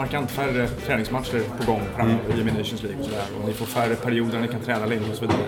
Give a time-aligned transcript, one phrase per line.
[0.00, 2.48] markant färre träningsmatcher på gång framöver mm.
[2.48, 3.24] i Nations League och sådär.
[3.40, 5.40] Och ni får färre perioder när ni kan träna länge och så vidare.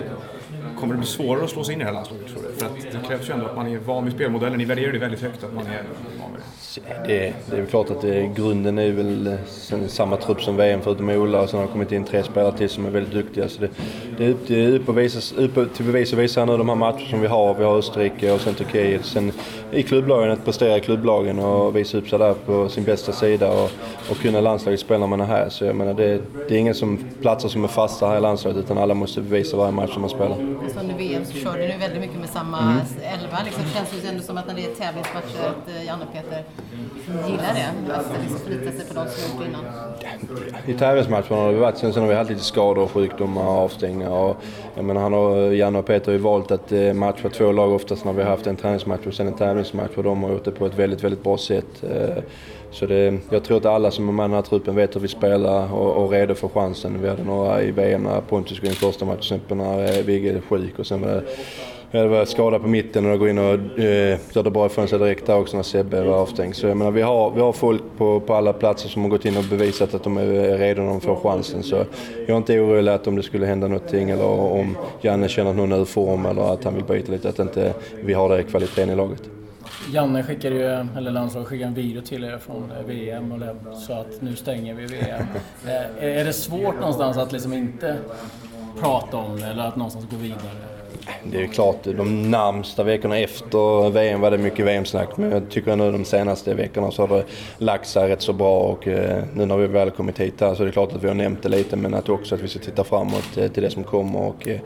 [0.79, 2.59] Kommer det bli svårare att slå sig in i det här landslaget tror du?
[2.59, 4.59] För att det krävs ju ändå att man är van vid spelmodellen.
[4.59, 5.83] Ni värderar det väldigt högt att man är
[6.21, 6.43] van vid
[6.85, 7.15] det.
[7.15, 9.39] Det, det är väl klart att det, grunden är väl
[9.89, 12.69] samma trupp som VM förutom Ola och sen har det kommit in tre spelare till
[12.69, 13.49] som är väldigt duktiga.
[13.49, 13.71] Så det,
[14.23, 17.09] det är upp till, upp visa, upp till bevis att visa nu de här matcherna
[17.11, 17.55] som vi har.
[17.55, 19.05] Vi har Österrike och sen Turkiet.
[19.05, 19.33] Sen
[19.73, 23.53] i klubblagen, att prestera i klubblagen och visa upp sig där på sin bästa sida
[23.53, 23.71] och,
[24.11, 25.49] och kunna landslaget spela när man är här.
[25.49, 28.59] Så jag menar det, det är ingen som platser som är fasta här i landslaget
[28.59, 30.37] utan alla måste bevisa varje match som man spelar.
[30.75, 32.77] Så under VM så kör du väldigt mycket med samma mm.
[33.03, 33.39] elva.
[33.45, 36.13] Liksom, det känns ju ändå som att när det är tävlingsmatcher att eh, Janne och
[36.13, 36.45] Peter
[37.29, 37.95] gillar det.
[37.95, 39.65] Att liksom förlita sig på de som gjort innan.
[40.67, 44.11] I tävlingsmatcherna har det varit, sen, sen har vi haft lite skador, sjukdomar och avstängningar.
[44.13, 44.37] Och,
[44.75, 47.73] jag menar, han och, Janne och Peter har ju valt att eh, matcha två lag
[47.73, 50.45] oftast när vi har haft en träningsmatch och sen en tävlingsmatch och de har gjort
[50.45, 51.85] det på ett väldigt, väldigt bra sätt.
[51.91, 52.23] Eh,
[52.71, 55.01] så det, jag tror att alla som är med i den här truppen vet hur
[55.01, 57.03] vi spelar och, och redo för chansen.
[57.03, 60.05] Vi hade några i VM när Pontus gick in första matchen, till exempel när eh,
[60.05, 61.23] Vigge är sjuk och sen var det
[61.99, 64.99] jag var skadad på mitten och går in och eh, gör det bra ifrån sig
[64.99, 66.57] direkt där också när Sebbe var avstängd.
[66.57, 69.25] Så jag menar, vi har, vi har folk på, på alla platser som har gått
[69.25, 71.63] in och bevisat att de är redo när de får chansen.
[71.63, 71.77] Så
[72.27, 75.57] jag är inte orolig att om det skulle hända någonting eller om Janne känner att
[75.57, 78.43] någon är ur form eller att han vill byta lite, att inte vi har det
[78.43, 79.23] kvaliteten i laget.
[79.93, 83.95] Janne skickade ju, eller landslaget skickade en video till er från eh, VM och sa
[83.95, 85.27] att nu stänger vi VM.
[85.67, 87.97] Eh, är det svårt någonstans att liksom inte
[88.81, 90.72] prata om det eller att någonstans gå vidare?
[91.25, 95.17] Det är klart, de närmsta veckorna efter VM var det mycket VM-snack.
[95.17, 97.25] Men jag tycker nu de senaste veckorna så har det
[97.59, 98.59] lagt sig rätt så bra.
[98.59, 101.09] Och eh, nu när vi väl kommit hit här så är det klart att vi
[101.09, 101.77] har nämnt det lite.
[101.77, 104.21] Men att också att vi ska titta framåt eh, till det som kommer.
[104.21, 104.61] Och eh,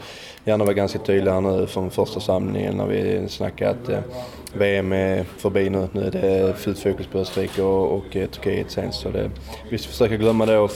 [0.45, 4.05] gärna vara ganska tydlig här nu från första samlingen när vi snackar att
[4.53, 5.89] VM är förbi nu.
[5.93, 8.93] Nu är det fullt fokus på Österrike och, och Turkiet sen.
[8.93, 9.31] Så det,
[9.71, 10.73] vi ska försöka glömma det och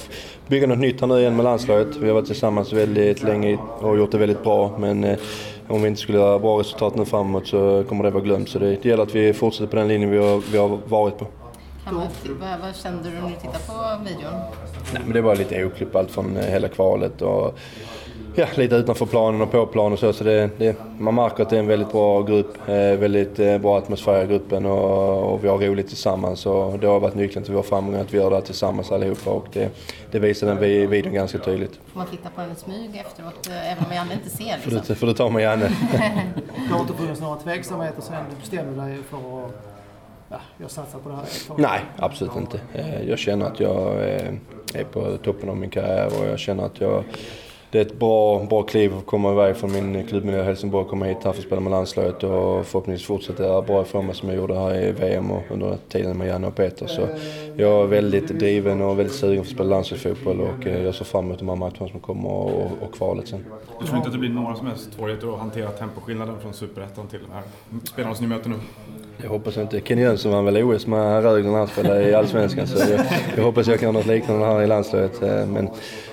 [0.51, 1.97] bygga något nytt här nu igen med landslaget.
[1.97, 4.77] Vi har varit tillsammans väldigt länge och gjort det väldigt bra.
[4.79, 5.19] Men eh,
[5.69, 8.49] om vi inte skulle göra bra resultat nu framåt så kommer det vara glömt.
[8.49, 11.27] Så det, gäller att vi fortsätter på den linjen vi har, vi har varit på.
[11.85, 14.33] vad, vad kände du när du tittade på videon?
[14.93, 17.23] Nej, men det var lite oklipp allt från eh, hela kvalet.
[17.23, 17.59] Och,
[18.35, 20.13] ja, lite utanför planen och på planen och så.
[20.13, 23.59] så det, det, man märker att det är en väldigt bra grupp, eh, väldigt eh,
[23.59, 26.47] bra atmosfär i gruppen och, och, vi har roligt tillsammans.
[26.47, 29.31] Och det har varit nyckeln till vår framgång att vi gör det här tillsammans allihopa
[29.31, 29.71] och det,
[30.11, 30.59] det visar den
[30.91, 31.81] videon ganska tydligt.
[31.93, 34.45] Får man titta på den smyg efteråt, eh, även om Janne inte ser?
[34.45, 34.71] Liksom?
[34.71, 35.65] Får, du, får du ta med Janne.
[36.69, 39.53] det har inte funnits några tveksamheter sen du bestämde dig för att
[40.29, 41.25] ja, jag satsar på det här?
[41.57, 42.61] Nej, absolut inte.
[43.07, 44.03] Jag känner att jag
[44.75, 47.05] är på toppen av min karriär och jag känner att jag
[47.71, 50.91] det är ett bra, bra kliv att komma iväg från min klubbmiljö i Helsingborg och
[50.91, 54.15] komma hit här för att spela med landslaget och förhoppningsvis fortsätta göra bra ifrån mig
[54.15, 56.87] som jag gjorde här i VM och under tiden med Janne och Peter.
[56.87, 57.09] Så
[57.57, 61.05] jag är väldigt driven och väldigt sugen för att spela landslagsfotboll och eh, jag ser
[61.05, 63.45] fram emot de här matcherna som kommer och, och kvalet sen.
[63.81, 67.07] Du tror inte att det blir några som helst svårigheter att hantera temposkillnaden från Superettan
[67.07, 67.43] till de här
[67.85, 68.57] spelarna som ni möter nu?
[69.23, 69.81] Jag hoppas inte.
[69.81, 73.01] Kenny Jönsson vann väl OS med Rögle när han spelade i Allsvenskan så jag,
[73.37, 75.23] jag hoppas jag kan göra något liknande här i landslaget.
[75.23, 75.69] Eh, men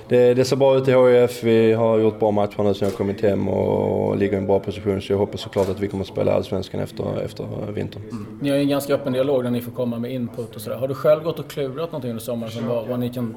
[0.07, 1.44] det, det ser bra ut i HIF.
[1.44, 4.59] Vi har gjort bra matcher nu sen jag kommit hem och ligger i en bra
[4.59, 5.01] position.
[5.01, 8.01] Så jag hoppas såklart att vi kommer att spela Allsvenskan efter, efter vintern.
[8.12, 8.25] Mm.
[8.41, 10.78] Ni har ju en ganska öppen dialog där ni får komma med input och sådär.
[10.78, 13.35] Har du själv gått och klurat någonting under sommaren som var vad ni kan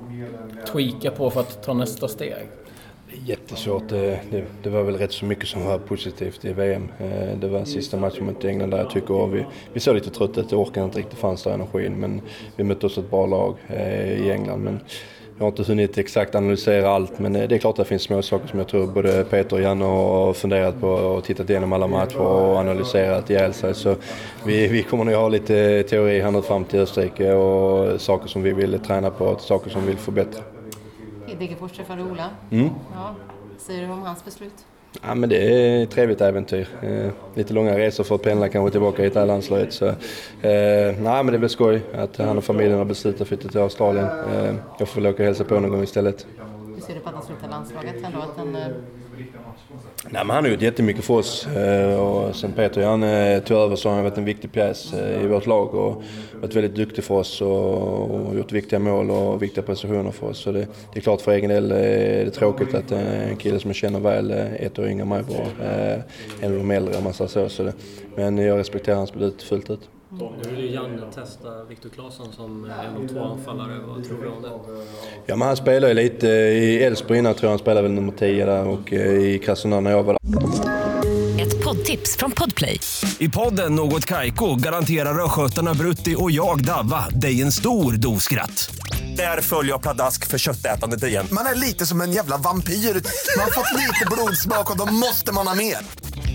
[0.72, 2.46] tweaka på för att ta nästa steg?
[3.24, 3.88] Jättesvårt.
[3.88, 6.88] Det, det, det, var väl rätt så mycket som var positivt i VM.
[6.98, 10.40] Eh, det var sista matchen mot England där jag tycker vi, vi såg lite trötta
[10.40, 10.50] ut.
[10.50, 11.92] Det orkade inte riktigt fanns där energin.
[11.92, 12.20] Men
[12.56, 14.60] vi mötte också ett bra lag eh, i England.
[14.64, 14.80] Men
[15.40, 18.02] jag har inte hunnit exakt analysera allt men eh, det är klart att det finns
[18.02, 21.72] små saker som jag tror både Peter och Janne har funderat på och tittat igenom
[21.72, 23.74] alla matcher och analyserat ihjäl sig.
[23.74, 23.96] Så
[24.46, 28.42] vi, vi kommer nog ha lite teori här nu fram till Österrike och saker som
[28.42, 30.42] vi vill träna på och saker som vi vill förbättra.
[31.40, 32.30] Degerfors träffade Ola.
[32.50, 32.70] Mm.
[32.94, 33.14] Ja.
[33.58, 34.66] Säger du om hans beslut?
[35.02, 36.68] Ja, men det är ett trevligt äventyr.
[36.82, 39.72] Eh, lite långa resor för att pendla kanske tillbaka hit till landslaget.
[39.72, 39.94] Så, eh,
[40.42, 44.06] nej, men det blir skoj att han och familjen har beslutat att flytta till Australien.
[44.06, 46.26] Eh, jag får väl åka och hälsa på någon gång istället.
[46.74, 48.18] Hur ser du på att han slutar landslaget ändå?
[48.18, 48.56] Att han,
[50.10, 53.58] Nej, men han har gjort jättemycket för oss eh, och sen Peter han eh, tog
[53.58, 56.02] över så har han varit en viktig pjäs eh, i vårt lag och
[56.40, 60.38] varit väldigt duktig för oss och gjort viktiga mål och viktiga prestationer för oss.
[60.38, 63.70] Så det, det är klart för egen del är det tråkigt att en kille som
[63.70, 65.66] jag känner väl, ett år yngre än mig bara,
[66.40, 67.48] en av de äldre om man säger så.
[67.48, 67.72] så det,
[68.16, 69.88] men jag respekterar hans beslut fullt ut.
[70.18, 73.78] Nu vill ju Janne testa Viktor Claesson som en av två anfallare.
[73.86, 74.50] Vad tror du om det?
[75.26, 78.12] Ja, men han spelar ju lite i Elfsborg innan tror jag han spelade väl nummer
[78.12, 81.42] 10 där och eh, i Krasnodar när jag var där.
[81.42, 82.80] Ett poddtips från Podplay.
[83.18, 88.70] I podden Något Kaiko garanterar östgötarna Brutti och jag, Davva, dig en stor dos skratt.
[89.16, 91.26] Där följer jag pladask för köttätandet igen.
[91.32, 92.74] Man är lite som en jävla vampyr.
[93.36, 95.76] Man har fått lite blodsmak och då måste man ha mer.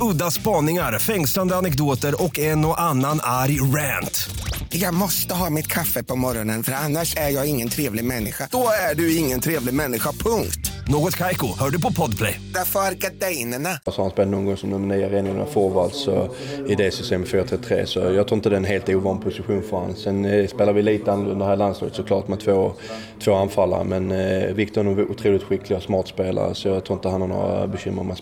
[0.02, 4.30] Udda spaningar, fängslande anekdoter och en och annan arg rant.
[4.70, 8.48] Jag måste ha mitt kaffe på morgonen för annars är jag ingen trevlig människa.
[8.52, 10.72] Då är du ingen trevlig människa, punkt.
[10.88, 12.42] Något Kaiko, hör du på Podplay.
[12.54, 13.70] Därför är gardinerna.
[13.86, 16.30] Så har han spelat någon gång som nummer nio renodlad forward så
[16.68, 19.78] i det systemet 4-3-3 så jag tror inte det är en helt ovan position för
[19.78, 19.96] honom.
[19.96, 22.74] Sen eh, spelar vi lite annorlunda här i landslaget såklart med två,
[23.24, 26.98] två anfallare men eh, Viktor är en otroligt skicklig och smart spelare så jag tror
[26.98, 28.20] inte han har några bekymmer med att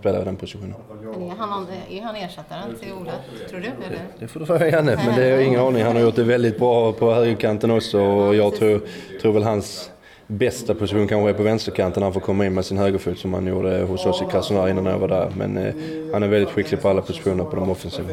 [0.00, 0.74] spela i den positionen.
[1.18, 3.12] Men är han, är han ersättaren till Ola,
[3.50, 3.66] tror du?
[3.66, 3.98] Eller?
[4.18, 5.84] Det får du fråga Janne, men det har jag ingen aning.
[5.84, 8.80] Han har gjort det väldigt bra på högerkanten också och jag tror,
[9.20, 9.90] tror väl hans
[10.26, 13.46] bästa position kanske är på vänsterkanten han får komma in med sin högerfot som han
[13.46, 15.32] gjorde hos oss i Krasnodar innan jag var där.
[15.36, 15.74] Men eh,
[16.12, 18.08] han är väldigt skicklig på alla positioner på de offensiva.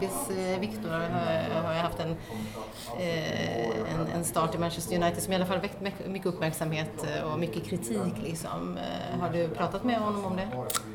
[0.00, 0.88] Din eh, Viktor
[1.64, 2.10] har, ju haft en,
[3.00, 6.90] eh, en, en start i Manchester United som i alla fall väckt mycket- uppmärksamhet
[7.32, 8.12] och mycket kritik.
[8.24, 8.76] Liksom.
[8.78, 10.48] Eh, Har du pratat med honom om det?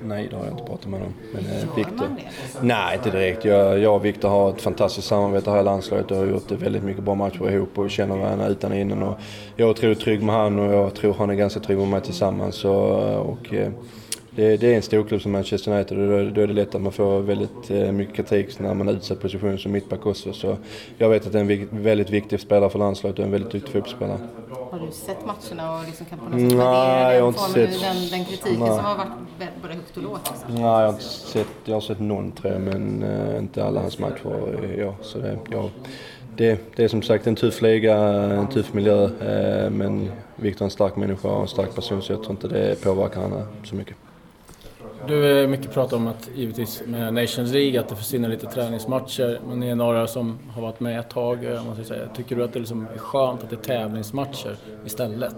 [0.04, 1.14] Nej, det har jag inte pratat med honom.
[1.34, 1.96] Men, Gör Victor.
[1.96, 2.62] man det?
[2.62, 3.46] Nej, inte direkt.
[3.46, 6.84] Jag, jag och Viktor har ett fantastiskt samarbete här i landslaget och har gjort väldigt
[6.84, 9.04] mycket bra matcher ihop och känner varandra utan och innan.
[9.04, 9.18] Och
[9.56, 12.66] jag otroligt trygg med han och jag tror han är ganska trygg med mig tillsammans.
[12.66, 13.72] Och, eh,
[14.36, 16.82] det, det är en storklubb som Manchester United och då, då är det lätt att
[16.82, 20.34] man får väldigt eh, mycket kritik när man är utsatt position som mittback också.
[20.34, 20.58] Så
[20.98, 23.52] jag vet att det är en vik- väldigt viktig spelare för landslaget och en väldigt
[23.52, 24.18] duktig fotbollsspelare.
[24.72, 27.72] Har du sett matcherna och liksom kan på något sätt Nej, värdera den, inte formen,
[27.72, 28.68] sett- den, den kritiken Nej.
[28.70, 30.32] som har varit både högt och lågt?
[30.32, 30.56] Liksom.
[30.56, 33.82] Nej, jag har inte sett, jag har sett någon tror jag, men eh, inte alla
[33.82, 34.60] hans matcher.
[34.64, 35.70] eh, Ja, så det, ja,
[36.38, 39.04] det, det är som sagt en tuff liga, en tuff miljö.
[39.06, 42.48] Eh, men Viktor är en stark människa och en stark person så jag tror inte
[42.48, 43.96] det påverkar honom så mycket.
[45.08, 49.40] Du är mycket prat om att givetvis med Nations League att det försvinner lite träningsmatcher.
[49.48, 51.46] Men ni är några som har varit med ett tag.
[51.46, 52.08] Eh, man ska säga.
[52.16, 54.56] Tycker du att det liksom är skönt att det är tävlingsmatcher
[54.86, 55.36] istället?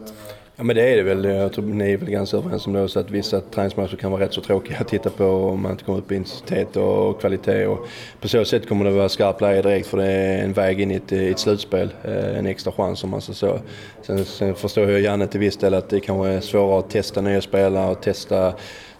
[0.56, 1.24] Ja men det är det väl.
[1.24, 4.22] Jag tror ni är väl ganska överens om det också att vissa träningsmatcher kan vara
[4.22, 7.66] rätt så tråkiga att titta på om man inte kommer upp i intensitet och kvalitet.
[7.66, 7.88] Och
[8.22, 10.92] på så sätt kommer det vara skarpt läge direkt för det är en väg in
[10.92, 11.90] i ett, i ett slutspel.
[12.04, 13.60] Eh, en extra chans om man säger så.
[14.02, 17.22] Sen, sen förstår jag Janne till viss del att det kanske är svårare att testa
[17.22, 18.54] nya spelare och testa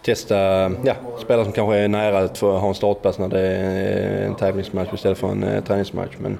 [0.06, 0.36] testa
[0.84, 4.34] ja, spelare som kanske är nära att få ha en startplats när det är en
[4.34, 6.12] tävlingsmatch istället för en eh, träningsmatch.
[6.18, 6.38] Men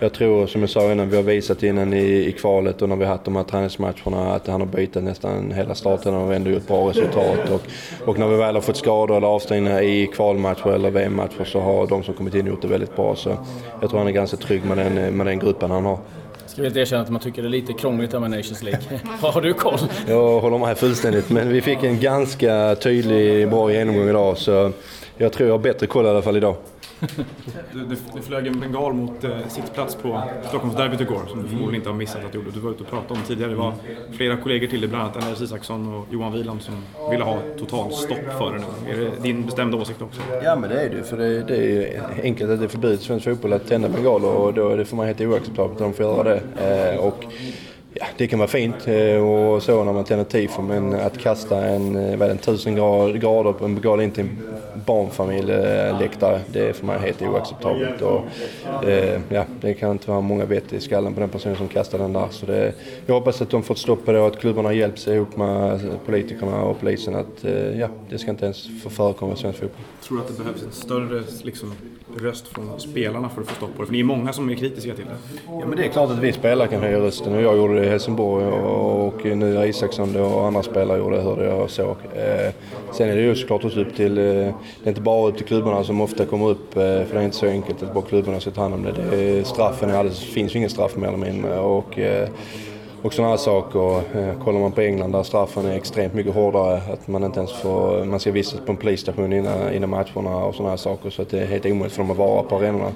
[0.00, 2.96] jag tror, som jag sa innan, vi har visat innan i, i kvalet och när
[2.96, 6.50] vi har haft de här träningsmatcherna att han har bytt nästan hela starten och ändå
[6.50, 7.50] gjort bra resultat.
[7.50, 7.60] Och,
[8.08, 11.86] och när vi väl har fått skador eller avstängningar i kvalmatcher eller VM-matcher så har
[11.86, 13.16] de som kommit in gjort det väldigt bra.
[13.16, 13.36] Så
[13.80, 15.98] jag tror han är ganska trygg med den, med den gruppen han har.
[16.56, 18.80] Ska vi inte erkänna att man tycker det är lite krångligt här med Nations League?
[19.20, 19.78] har du koll?
[20.08, 24.72] Jag håller med fullständigt, men vi fick en ganska tydlig, bra genomgång idag så
[25.16, 26.56] jag tror jag har bättre koll i alla fall idag.
[27.72, 31.74] Du, du, du flög en bengal mot eh, sittplats på Stockholmsderbyt igår som du förmodligen
[31.74, 32.50] inte har missat att du gjorde.
[32.50, 33.50] Du var ute och pratade om tidigare.
[33.50, 33.72] Det var
[34.12, 36.74] flera kollegor till dig, bland annat Anders Isaksson och Johan Wieland som
[37.10, 38.92] ville ha totalstopp för det nu.
[38.92, 40.20] Är det din bestämda åsikt också?
[40.44, 42.68] Ja men det är det ju, för det, det är ju enkelt att det är
[42.68, 45.78] förbjudet i svensk fotboll att tända bengaler och då det får man helt oacceptabelt att
[45.78, 46.42] de får göra det.
[46.94, 47.24] Eh, och
[47.94, 51.66] ja, det kan vara fint eh, och så när man tänder tifo men att kasta
[51.66, 54.55] en, eh, vad är det, en tusen grader, grader på en bengal in till en
[54.86, 55.98] barnfamilj eh,
[56.46, 58.02] det är för mig helt oacceptabelt.
[58.02, 58.24] Och,
[58.84, 61.98] eh, ja, det kan inte vara många vett i skallen på den personen som kastar
[61.98, 62.26] den där.
[62.30, 62.72] Så det,
[63.06, 66.62] jag hoppas att de fått stopp på det och att klubbarna hjälps ihop med politikerna
[66.62, 69.84] och polisen att eh, ja, det ska inte ens få förekomma i svensk fotboll.
[70.02, 71.72] Tror du att det behövs en större liksom,
[72.16, 73.86] röst från spelarna för att få stopp på det?
[73.86, 75.42] För ni är många som är kritiska till det.
[75.46, 77.86] Ja men det är klart att vi spelare kan höja rösten och jag gjorde det
[77.86, 81.96] i Helsingborg och, och nu Isaksson och andra spelare gjorde det, hörde jag och såg.
[82.14, 82.52] Eh,
[82.92, 85.46] sen är det ju såklart också upp till, eh, det är inte bara upp till
[85.46, 88.40] klubbarna som ofta kommer upp eh, för det är inte så enkelt att bara klubbarna
[88.40, 88.92] ska ta hand om det.
[88.92, 92.28] det är, straffen är alldeles, finns ju ingen straff mer eller mindre och eh,
[93.02, 93.96] och sådana här saker.
[93.96, 96.80] Eh, kollar man på England där straffen är extremt mycket hårdare.
[96.92, 100.54] Att man inte ens får, man ska vistas på en polisstation innan, innan matcherna och
[100.54, 101.10] sådana här saker.
[101.10, 102.92] Så att det är helt omöjligt för dem att vara på arenorna.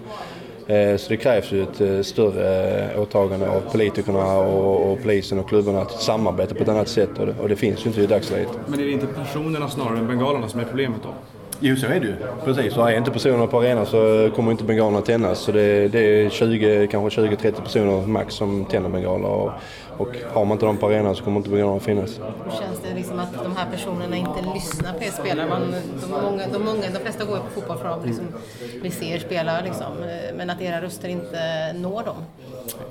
[0.98, 6.02] Så det krävs ju ett större åtagande av politikerna och, och polisen och klubbarna att
[6.02, 8.48] samarbeta på ett annat sätt och det, och det finns ju inte i dagsläget.
[8.66, 11.08] Men är det inte personerna snarare än bengalerna som är problemet då?
[11.62, 12.14] Jo, så är det ju.
[12.44, 12.76] Precis.
[12.76, 15.38] Och är inte personerna på arenan så kommer inte bengalerna tändas.
[15.38, 19.28] Så det, det är 20, kanske 20-30 personer max som tänder bengaler.
[19.28, 19.52] Och,
[20.00, 22.20] och har man inte dem på arenan så kommer inte bengalerna finnas.
[22.44, 25.48] Hur känns det liksom att de här personerna inte lyssnar på er spelare?
[25.48, 28.24] Man, de, många, de, många, de flesta går ju på fotboll för att liksom,
[28.82, 32.16] vi ser spela liksom, eh, men att era röster inte når dem.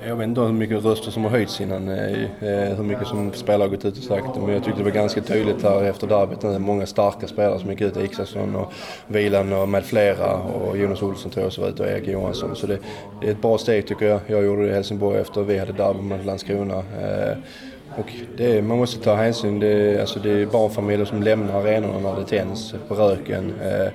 [0.07, 3.33] Jag vet inte hur mycket röster som har höjts innan, eh, eh, hur mycket som
[3.33, 4.27] spelare har gått ut och sagt.
[4.35, 6.41] Men jag tyckte det var ganska tydligt här efter derbyt.
[6.41, 7.97] Det är många starka spelare som gick ut.
[7.97, 8.73] Isaksson och
[9.07, 10.33] Vilan och med flera.
[10.33, 12.55] Och Jonas Olsson tror jag så var ute och Erik Johansson.
[12.55, 12.77] Så det,
[13.21, 14.19] det, är ett bra steg tycker jag.
[14.27, 16.83] Jag gjorde det i Helsingborg efter vi hade derby mot Landskrona.
[17.01, 17.37] Eh,
[17.97, 19.59] och det, man måste ta hänsyn.
[19.59, 23.91] Det, alltså det är barnfamiljer som lämnar arenorna när det tänds på röken eh,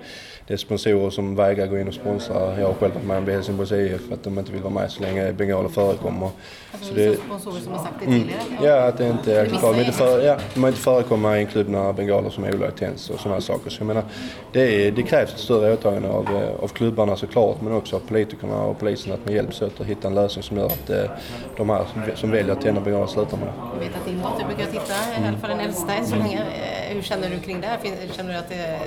[0.47, 2.61] det är sponsorer som vägrar gå in och sponsra.
[2.61, 4.91] Jag har själv varit med om Helsingborgs IF för att de inte vill vara med
[4.91, 6.31] så länge bengaler förekommer.
[6.73, 8.41] Alltså så det, sponsorer som har sagt det tidigare?
[8.51, 9.77] Mm, ja, att det inte är acceptabelt.
[9.77, 12.79] De, inte för, ja, de inte förekomma i en klubb när bengaler som är olagligt
[12.79, 13.71] tänds och sådana saker.
[13.71, 14.03] Så jag menar,
[14.53, 18.01] det, är, det krävs ett större åtagande av, eh, av klubbarna såklart men också av
[18.01, 21.11] politikerna och polisen att man hjälps åt att hitta en lösning som gör att eh,
[21.57, 23.53] de här som, som väljer att tända bengaler slutar med det.
[23.75, 26.39] Jag vet att din dotter brukar titta, i alla fall den äldsta än så länge.
[26.39, 27.79] Eh, hur känner du kring det här?
[28.13, 28.79] Känner du att det är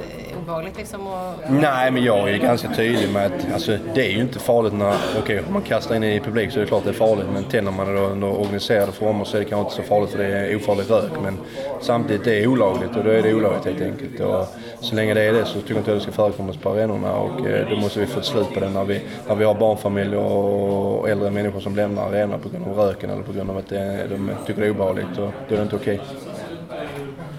[0.41, 1.07] obehagligt liksom?
[1.07, 1.33] Och...
[1.49, 4.93] Nej, men jag är ganska tydlig med att alltså, det är ju inte farligt när
[4.93, 7.25] okej, okay, om man kastar in i publik så är det klart det är farligt.
[7.33, 10.17] Men tänder man det under organiserade former så är det kanske inte så farligt för
[10.17, 11.11] det är ofarlig rök.
[11.23, 11.37] Men
[11.81, 14.19] samtidigt det är olagligt och då är det olagligt helt enkelt.
[14.19, 14.45] Och
[14.79, 17.13] så länge det är det så tycker jag inte att det ska förekomma på arenorna
[17.13, 19.53] och eh, då måste vi få ett slut på det när vi, när vi har
[19.53, 23.57] barnfamiljer och äldre människor som lämnar arenorna på grund av röken eller på grund av
[23.57, 25.17] att det, de tycker det är obehagligt.
[25.17, 26.01] Och då är det inte okej.
[26.03, 26.26] Okay.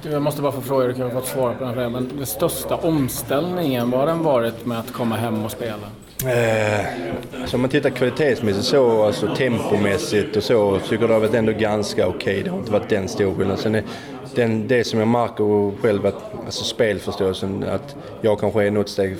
[0.03, 2.27] Jag måste bara få fråga, du kan få fått svara på den frågan, men den
[2.27, 5.87] största omställningen, vad har den varit med att komma hem och spela?
[6.27, 6.87] Eh,
[7.41, 11.35] alltså om man tittar kvalitetsmässigt så, alltså tempomässigt och så, tycker jag det har varit
[11.35, 12.33] ändå ganska okej.
[12.33, 12.43] Okay.
[12.43, 13.57] Det har inte varit den stor skillnaden.
[13.57, 13.83] Sen är
[14.35, 19.17] den, det som jag märker själv, att, alltså spelförståelsen, att jag kanske är något steg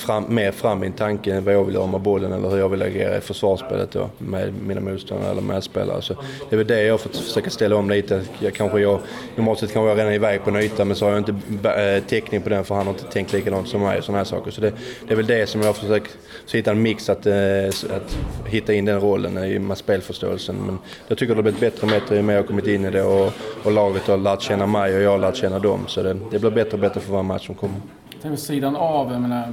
[0.00, 2.58] fram, mer fram i en tanke än vad jag vill göra med bollen eller hur
[2.58, 6.02] jag vill agera i försvarsspelet då, med mina motståndare eller medspelare.
[6.02, 6.14] Så
[6.48, 8.22] det är väl det jag har fått försöka ställa om lite.
[8.38, 9.00] Jag kanske jag,
[9.36, 11.68] normalt sett kanske jag redan är iväg på en yta men så har jag inte
[11.68, 14.24] äh, täckning på den för han har inte tänkt likadant som mig och sådana här
[14.24, 14.50] saker.
[14.50, 14.72] Så det,
[15.06, 16.18] det är väl det som jag har försökt
[16.52, 17.34] hitta en mix att, äh,
[17.68, 20.56] att hitta in den rollen i med spelförståelsen.
[20.66, 20.78] Men
[21.08, 22.90] jag tycker det har blivit bättre och bättre ju mer jag har kommit in i
[22.90, 23.32] det och,
[23.64, 25.80] och laget har lärt känna mig och jag har lärt känna dem.
[25.86, 27.76] Så det, det blir bättre och bättre för varje match som kommer.
[28.22, 29.52] Vid sidan av, jag menar,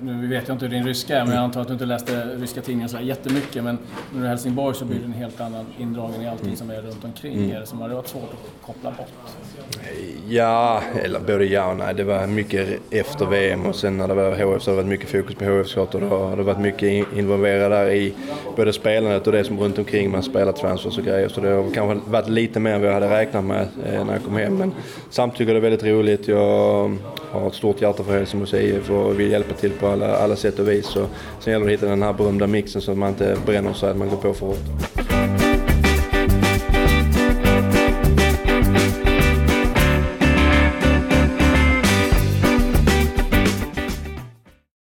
[0.00, 2.24] nu vet jag inte hur din ryska är, men jag antar att du inte läste
[2.36, 3.64] ryska tidningar så jättemycket.
[3.64, 3.78] Men
[4.12, 6.70] när du är i Helsingborg så blir det en helt annan indragning i allting som
[6.70, 7.50] är runt omkring mm.
[7.50, 7.64] er.
[7.64, 9.08] Som har det varit svårt att koppla bort?
[10.28, 11.94] Ja, eller både ja och nej.
[11.94, 14.90] Det var mycket efter VM och sen när det var HF så har det varit
[14.90, 15.94] mycket fokus på HF såklart.
[15.94, 18.14] Och då har det varit mycket involverade där i
[18.56, 21.28] både spelandet och det som runt omkring man spelar transfers och grejer.
[21.28, 24.12] Så det har kanske varit lite mer än vad jag hade räknat med eh, när
[24.12, 24.56] jag kom hem.
[24.56, 24.72] Men
[25.10, 26.28] samtidigt jag det är väldigt roligt.
[26.28, 26.96] Jag
[27.30, 30.58] har ett stort hjärta för Helsingborgs IF och vill hjälpa till på alla, alla sätt
[30.58, 30.86] och vis.
[30.86, 31.06] Så,
[31.40, 33.90] sen gäller det att hitta den här berömda mixen så att man inte bränner sig
[33.90, 34.93] att man går på för hårt.